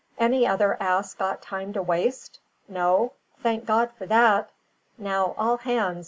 Any 0.17 0.47
other 0.47 0.81
ass 0.81 1.13
got 1.13 1.33
any 1.35 1.41
time 1.43 1.73
to 1.73 1.83
waste? 1.83 2.39
No? 2.67 3.11
Thank 3.43 3.67
God 3.67 3.91
for 3.95 4.07
that! 4.07 4.49
Now, 4.97 5.35
all 5.37 5.57
hands! 5.57 5.99